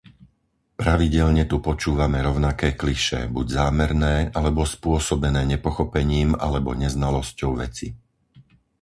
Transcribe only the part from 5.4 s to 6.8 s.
nepochopením alebo